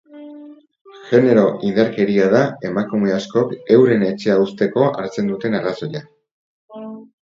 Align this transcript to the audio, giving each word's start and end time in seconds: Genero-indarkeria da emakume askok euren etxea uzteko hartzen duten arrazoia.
Genero-indarkeria 1.11 2.31
da 2.37 2.41
emakume 2.71 3.15
askok 3.19 3.55
euren 3.79 4.09
etxea 4.11 4.41
uzteko 4.49 4.91
hartzen 4.93 5.35
duten 5.35 5.63
arrazoia. 5.65 6.07